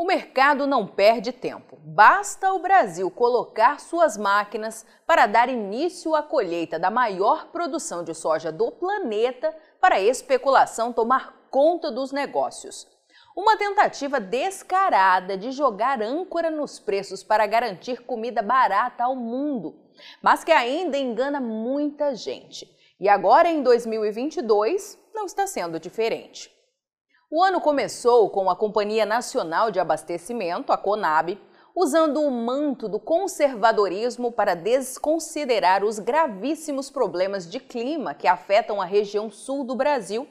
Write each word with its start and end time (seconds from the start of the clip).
O 0.00 0.04
mercado 0.04 0.64
não 0.64 0.86
perde 0.86 1.32
tempo. 1.32 1.76
Basta 1.82 2.52
o 2.52 2.60
Brasil 2.60 3.10
colocar 3.10 3.80
suas 3.80 4.16
máquinas 4.16 4.86
para 5.04 5.26
dar 5.26 5.48
início 5.48 6.14
à 6.14 6.22
colheita 6.22 6.78
da 6.78 6.88
maior 6.88 7.48
produção 7.48 8.04
de 8.04 8.14
soja 8.14 8.52
do 8.52 8.70
planeta 8.70 9.52
para 9.80 9.96
a 9.96 10.00
especulação 10.00 10.92
tomar 10.92 11.48
conta 11.50 11.90
dos 11.90 12.12
negócios. 12.12 12.86
Uma 13.36 13.56
tentativa 13.56 14.20
descarada 14.20 15.36
de 15.36 15.50
jogar 15.50 16.00
âncora 16.00 16.48
nos 16.48 16.78
preços 16.78 17.24
para 17.24 17.44
garantir 17.48 18.04
comida 18.04 18.40
barata 18.40 19.02
ao 19.02 19.16
mundo, 19.16 19.74
mas 20.22 20.44
que 20.44 20.52
ainda 20.52 20.96
engana 20.96 21.40
muita 21.40 22.14
gente. 22.14 22.72
E 23.00 23.08
agora, 23.08 23.48
em 23.48 23.64
2022, 23.64 24.96
não 25.12 25.26
está 25.26 25.44
sendo 25.44 25.80
diferente. 25.80 26.56
O 27.30 27.42
ano 27.42 27.60
começou 27.60 28.30
com 28.30 28.48
a 28.48 28.56
Companhia 28.56 29.04
Nacional 29.04 29.70
de 29.70 29.78
Abastecimento, 29.78 30.72
a 30.72 30.78
CONAB, 30.78 31.38
usando 31.76 32.22
o 32.22 32.30
manto 32.30 32.88
do 32.88 32.98
conservadorismo 32.98 34.32
para 34.32 34.54
desconsiderar 34.56 35.84
os 35.84 35.98
gravíssimos 35.98 36.88
problemas 36.88 37.46
de 37.46 37.60
clima 37.60 38.14
que 38.14 38.26
afetam 38.26 38.80
a 38.80 38.86
região 38.86 39.30
sul 39.30 39.62
do 39.62 39.76
Brasil 39.76 40.26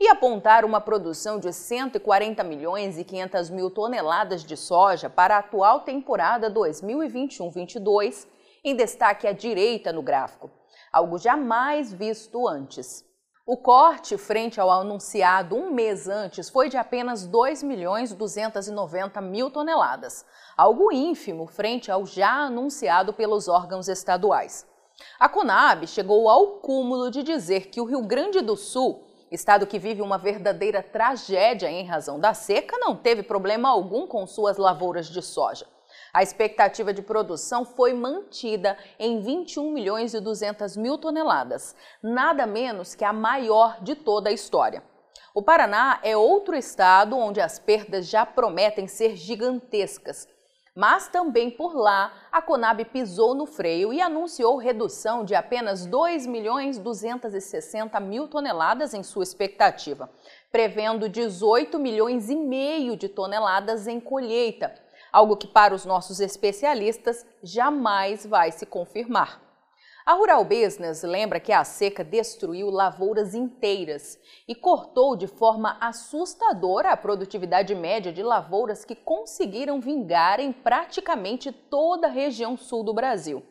e 0.00 0.08
apontar 0.08 0.64
uma 0.64 0.80
produção 0.80 1.38
de 1.38 1.52
140 1.52 2.42
milhões 2.44 2.96
e 2.96 3.04
500 3.04 3.50
mil 3.50 3.70
toneladas 3.70 4.42
de 4.42 4.56
soja 4.56 5.10
para 5.10 5.36
a 5.36 5.40
atual 5.40 5.80
temporada 5.80 6.50
2021-22, 6.50 8.26
em 8.64 8.74
destaque 8.74 9.26
à 9.26 9.32
direita 9.32 9.92
no 9.92 10.00
gráfico, 10.00 10.50
algo 10.90 11.18
jamais 11.18 11.92
visto 11.92 12.48
antes. 12.48 13.06
O 13.50 13.56
corte 13.56 14.18
frente 14.18 14.60
ao 14.60 14.70
anunciado 14.70 15.56
um 15.56 15.70
mês 15.70 16.06
antes 16.06 16.50
foi 16.50 16.68
de 16.68 16.76
apenas 16.76 17.26
2 17.26 17.62
milhões 17.62 18.12
290 18.12 19.22
mil 19.22 19.50
toneladas, 19.50 20.22
algo 20.54 20.92
ínfimo 20.92 21.46
frente 21.46 21.90
ao 21.90 22.04
já 22.04 22.30
anunciado 22.30 23.10
pelos 23.14 23.48
órgãos 23.48 23.88
estaduais. 23.88 24.66
A 25.18 25.30
Conab 25.30 25.86
chegou 25.86 26.28
ao 26.28 26.58
cúmulo 26.58 27.10
de 27.10 27.22
dizer 27.22 27.70
que 27.70 27.80
o 27.80 27.86
Rio 27.86 28.02
Grande 28.02 28.42
do 28.42 28.54
Sul, 28.54 29.02
estado 29.32 29.66
que 29.66 29.78
vive 29.78 30.02
uma 30.02 30.18
verdadeira 30.18 30.82
tragédia 30.82 31.70
em 31.70 31.86
razão 31.86 32.20
da 32.20 32.34
seca, 32.34 32.76
não 32.76 32.94
teve 32.94 33.22
problema 33.22 33.70
algum 33.70 34.06
com 34.06 34.26
suas 34.26 34.58
lavouras 34.58 35.06
de 35.06 35.22
soja. 35.22 35.66
A 36.12 36.22
expectativa 36.22 36.92
de 36.92 37.02
produção 37.02 37.64
foi 37.64 37.92
mantida 37.92 38.76
em 38.98 39.20
21 39.20 39.70
milhões 39.70 40.14
e 40.14 40.20
200 40.20 40.76
mil 40.76 40.96
toneladas, 40.96 41.76
nada 42.02 42.46
menos 42.46 42.94
que 42.94 43.04
a 43.04 43.12
maior 43.12 43.82
de 43.82 43.94
toda 43.94 44.30
a 44.30 44.32
história. 44.32 44.82
O 45.34 45.42
Paraná 45.42 46.00
é 46.02 46.16
outro 46.16 46.56
estado 46.56 47.16
onde 47.16 47.40
as 47.40 47.58
perdas 47.58 48.08
já 48.08 48.24
prometem 48.24 48.88
ser 48.88 49.14
gigantescas. 49.16 50.26
Mas 50.74 51.08
também 51.08 51.50
por 51.50 51.74
lá, 51.74 52.12
a 52.30 52.40
Conab 52.40 52.84
pisou 52.84 53.34
no 53.34 53.46
freio 53.46 53.92
e 53.92 54.00
anunciou 54.00 54.56
redução 54.56 55.24
de 55.24 55.34
apenas 55.34 55.84
2 55.86 56.24
milhões 56.24 56.78
260 56.78 57.98
mil 57.98 58.28
toneladas 58.28 58.94
em 58.94 59.02
sua 59.02 59.24
expectativa, 59.24 60.08
prevendo 60.52 61.08
18 61.08 61.80
milhões 61.80 62.30
e 62.30 62.36
meio 62.36 62.96
de 62.96 63.08
toneladas 63.08 63.88
em 63.88 63.98
colheita, 63.98 64.72
algo 65.12 65.36
que 65.36 65.46
para 65.46 65.74
os 65.74 65.84
nossos 65.84 66.20
especialistas 66.20 67.26
jamais 67.42 68.26
vai 68.26 68.52
se 68.52 68.66
confirmar. 68.66 69.48
A 70.08 70.14
Rural 70.14 70.42
Business 70.42 71.02
lembra 71.02 71.38
que 71.38 71.52
a 71.52 71.62
seca 71.64 72.02
destruiu 72.02 72.70
lavouras 72.70 73.34
inteiras 73.34 74.18
e 74.48 74.54
cortou 74.54 75.14
de 75.14 75.26
forma 75.26 75.76
assustadora 75.82 76.92
a 76.92 76.96
produtividade 76.96 77.74
média 77.74 78.10
de 78.10 78.22
lavouras 78.22 78.86
que 78.86 78.94
conseguiram 78.94 79.82
vingar 79.82 80.40
em 80.40 80.50
praticamente 80.50 81.52
toda 81.52 82.06
a 82.06 82.10
região 82.10 82.56
sul 82.56 82.82
do 82.82 82.94
Brasil. 82.94 83.42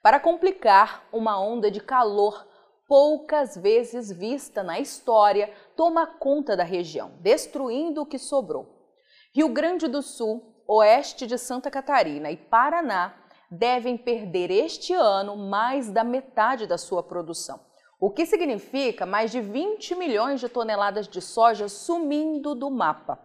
Para 0.00 0.20
complicar, 0.20 1.08
uma 1.12 1.40
onda 1.40 1.72
de 1.72 1.80
calor 1.80 2.46
poucas 2.86 3.56
vezes 3.56 4.08
vista 4.12 4.62
na 4.62 4.78
história 4.78 5.52
toma 5.74 6.06
conta 6.06 6.56
da 6.56 6.62
região, 6.62 7.14
destruindo 7.18 8.02
o 8.02 8.06
que 8.06 8.16
sobrou. 8.16 8.94
Rio 9.34 9.48
Grande 9.48 9.88
do 9.88 10.02
Sul 10.02 10.55
oeste 10.66 11.26
de 11.26 11.38
Santa 11.38 11.70
Catarina 11.70 12.30
e 12.30 12.36
Paraná 12.36 13.14
devem 13.50 13.96
perder 13.96 14.50
este 14.50 14.92
ano 14.92 15.36
mais 15.36 15.90
da 15.90 16.02
metade 16.02 16.66
da 16.66 16.76
sua 16.76 17.02
produção, 17.02 17.60
o 18.00 18.10
que 18.10 18.26
significa 18.26 19.06
mais 19.06 19.30
de 19.30 19.40
20 19.40 19.94
milhões 19.94 20.40
de 20.40 20.48
toneladas 20.48 21.06
de 21.06 21.20
soja 21.20 21.68
sumindo 21.68 22.54
do 22.54 22.70
mapa. 22.70 23.18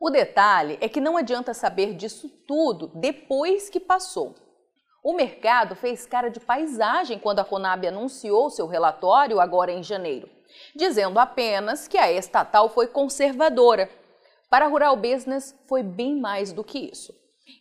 O 0.00 0.10
detalhe 0.10 0.78
é 0.80 0.88
que 0.88 1.00
não 1.00 1.16
adianta 1.16 1.52
saber 1.52 1.94
disso 1.94 2.28
tudo 2.46 2.92
depois 2.94 3.68
que 3.68 3.80
passou. 3.80 4.36
O 5.02 5.12
mercado 5.12 5.74
fez 5.74 6.06
cara 6.06 6.28
de 6.28 6.38
paisagem 6.38 7.18
quando 7.18 7.40
a 7.40 7.44
Conab 7.44 7.86
anunciou 7.86 8.50
seu 8.50 8.66
relatório 8.66 9.40
agora 9.40 9.72
em 9.72 9.82
janeiro, 9.82 10.28
dizendo 10.76 11.18
apenas 11.18 11.88
que 11.88 11.98
a 11.98 12.12
estatal 12.12 12.68
foi 12.68 12.86
conservadora 12.86 13.90
para 14.50 14.64
a 14.64 14.68
Rural 14.68 14.96
Business 14.96 15.54
foi 15.66 15.82
bem 15.82 16.18
mais 16.18 16.52
do 16.52 16.64
que 16.64 16.78
isso. 16.78 17.12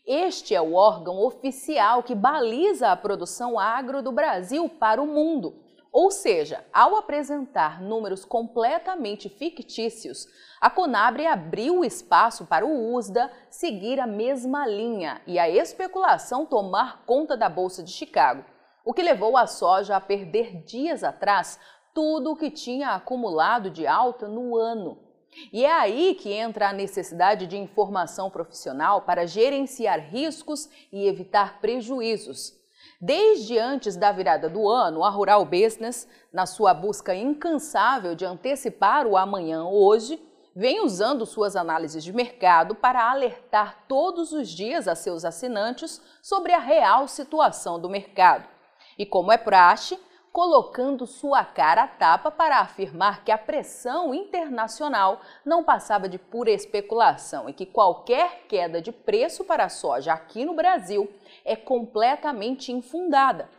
Este 0.05 0.55
é 0.55 0.61
o 0.61 0.73
órgão 0.73 1.19
oficial 1.19 2.03
que 2.03 2.15
baliza 2.15 2.91
a 2.91 2.95
produção 2.95 3.59
agro 3.59 4.01
do 4.01 4.11
Brasil 4.11 4.69
para 4.69 5.01
o 5.01 5.07
mundo. 5.07 5.63
Ou 5.91 6.11
seja, 6.11 6.63
ao 6.71 6.95
apresentar 6.95 7.81
números 7.81 8.23
completamente 8.23 9.29
fictícios, 9.29 10.27
a 10.61 10.69
Conabre 10.69 11.25
abriu 11.25 11.83
espaço 11.83 12.45
para 12.45 12.65
o 12.65 12.93
USDA 12.93 13.31
seguir 13.49 13.99
a 13.99 14.07
mesma 14.07 14.67
linha 14.67 15.21
e 15.25 15.39
a 15.39 15.49
especulação 15.49 16.45
tomar 16.45 17.03
conta 17.05 17.35
da 17.35 17.49
Bolsa 17.49 17.81
de 17.81 17.91
Chicago, 17.91 18.43
o 18.85 18.93
que 18.93 19.01
levou 19.01 19.35
a 19.35 19.47
soja 19.47 19.95
a 19.95 20.01
perder 20.01 20.63
dias 20.63 21.03
atrás 21.03 21.59
tudo 21.93 22.31
o 22.31 22.35
que 22.35 22.51
tinha 22.51 22.91
acumulado 22.91 23.69
de 23.69 23.87
alta 23.87 24.27
no 24.27 24.55
ano. 24.55 25.06
E 25.51 25.63
é 25.65 25.71
aí 25.71 26.15
que 26.15 26.31
entra 26.31 26.69
a 26.69 26.73
necessidade 26.73 27.47
de 27.47 27.57
informação 27.57 28.29
profissional 28.29 29.01
para 29.01 29.27
gerenciar 29.27 29.99
riscos 29.99 30.69
e 30.91 31.07
evitar 31.07 31.59
prejuízos. 31.59 32.55
Desde 32.99 33.59
antes 33.59 33.95
da 33.95 34.11
virada 34.11 34.49
do 34.49 34.67
ano, 34.67 35.03
a 35.03 35.09
Rural 35.09 35.45
Business, 35.45 36.07
na 36.33 36.47
sua 36.47 36.73
busca 36.73 37.13
incansável 37.13 38.15
de 38.15 38.25
antecipar 38.25 39.05
o 39.05 39.15
amanhã 39.15 39.65
hoje, 39.65 40.19
vem 40.55 40.83
usando 40.83 41.23
suas 41.23 41.55
análises 41.55 42.03
de 42.03 42.11
mercado 42.11 42.73
para 42.73 43.11
alertar 43.11 43.85
todos 43.87 44.31
os 44.31 44.49
dias 44.49 44.87
a 44.87 44.95
seus 44.95 45.23
assinantes 45.23 46.01
sobre 46.23 46.51
a 46.51 46.59
real 46.59 47.07
situação 47.07 47.79
do 47.79 47.87
mercado. 47.87 48.49
E 48.97 49.05
como 49.05 49.31
é 49.31 49.37
praxe, 49.37 49.99
colocando 50.37 51.07
sua 51.07 51.43
cara 51.43 51.85
à 51.85 51.87
tapa 51.87 52.29
para 52.29 52.59
afirmar 52.59 53.23
que 53.23 53.31
a 53.31 53.39
pressão 53.39 54.13
internacional 54.13 55.19
não 55.43 55.63
passava 55.63 56.07
de 56.07 56.19
pura 56.19 56.51
especulação 56.51 57.49
e 57.49 57.53
que 57.53 57.65
qualquer 57.65 58.45
queda 58.47 58.79
de 58.79 58.91
preço 58.91 59.43
para 59.43 59.63
a 59.63 59.69
soja 59.69 60.13
aqui 60.13 60.45
no 60.45 60.53
Brasil 60.53 61.11
é 61.43 61.55
completamente 61.55 62.71
infundada. 62.71 63.49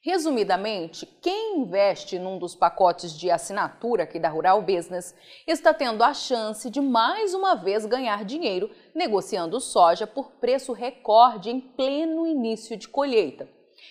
Resumidamente, 0.06 1.06
quem 1.22 1.60
investe 1.60 2.20
num 2.20 2.38
dos 2.38 2.54
pacotes 2.54 3.14
de 3.14 3.32
assinatura 3.32 4.04
aqui 4.04 4.20
da 4.20 4.28
Rural 4.28 4.62
Business 4.62 5.16
está 5.48 5.74
tendo 5.74 6.04
a 6.04 6.14
chance 6.14 6.70
de 6.70 6.82
mais 6.82 7.34
uma 7.34 7.56
vez 7.56 7.86
ganhar 7.86 8.26
dinheiro 8.26 8.70
negociando 8.94 9.62
soja 9.62 10.06
por 10.06 10.32
preço 10.32 10.74
recorde 10.74 11.50
em 11.50 11.62
pleno 11.62 12.28
início 12.28 12.76
de 12.76 12.86
colheita. 12.86 13.48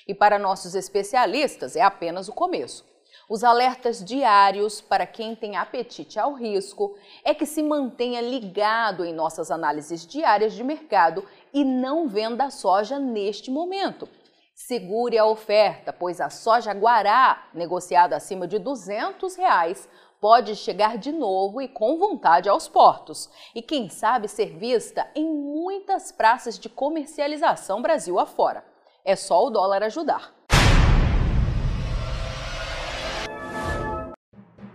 E 0.06 0.14
para 0.14 0.38
nossos 0.38 0.74
especialistas 0.74 1.76
é 1.76 1.80
apenas 1.80 2.28
o 2.28 2.34
começo. 2.34 2.84
Os 3.26 3.42
alertas 3.42 4.04
diários 4.04 4.82
para 4.82 5.06
quem 5.06 5.34
tem 5.34 5.56
apetite 5.56 6.18
ao 6.18 6.34
risco 6.34 6.94
é 7.24 7.32
que 7.32 7.46
se 7.46 7.62
mantenha 7.62 8.20
ligado 8.20 9.02
em 9.02 9.14
nossas 9.14 9.50
análises 9.50 10.06
diárias 10.06 10.52
de 10.52 10.62
mercado 10.62 11.26
e 11.54 11.64
não 11.64 12.06
venda 12.06 12.50
soja 12.50 12.98
neste 12.98 13.50
momento 13.50 14.06
Segure 14.54 15.16
a 15.16 15.24
oferta, 15.24 15.92
pois 15.92 16.20
a 16.20 16.28
soja 16.28 16.72
guará, 16.72 17.48
negociada 17.54 18.16
acima 18.16 18.46
de 18.46 18.58
200 18.58 19.34
reais, 19.34 19.88
pode 20.20 20.54
chegar 20.54 20.98
de 20.98 21.10
novo 21.10 21.60
e 21.60 21.66
com 21.66 21.98
vontade 21.98 22.48
aos 22.48 22.68
portos. 22.68 23.30
E 23.54 23.62
quem 23.62 23.88
sabe 23.88 24.28
ser 24.28 24.56
vista 24.56 25.10
em 25.14 25.24
muitas 25.24 26.12
praças 26.12 26.58
de 26.58 26.68
comercialização 26.68 27.80
Brasil 27.80 28.18
afora. 28.18 28.64
É 29.04 29.16
só 29.16 29.44
o 29.44 29.50
dólar 29.50 29.82
ajudar. 29.82 30.41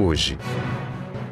hoje. 0.00 0.36